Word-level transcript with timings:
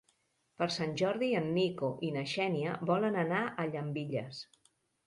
Per 0.61 0.67
Sant 0.75 0.95
Jordi 1.01 1.29
en 1.41 1.51
Nico 1.59 1.91
i 2.09 2.11
na 2.17 2.27
Xènia 2.35 2.75
volen 2.93 3.21
anar 3.27 3.47
a 3.47 3.69
Llambilles. 3.73 4.43